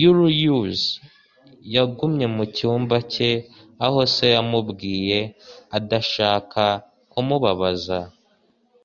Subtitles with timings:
[0.00, 0.80] Yully Hughes
[1.74, 3.30] yagumye mu cyumba cye,
[3.84, 5.18] aho se yamubwiye,
[5.76, 6.64] adashaka
[7.10, 7.98] kumubabaza.